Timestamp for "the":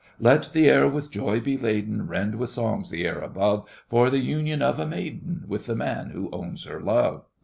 0.51-0.67, 2.89-3.05, 4.09-4.17, 5.67-5.75